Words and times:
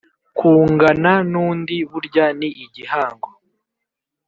kungana 0.37 1.13
n’undi 1.31 1.75
burya 1.89 2.25
ni 2.39 2.49
igihango 2.63 3.29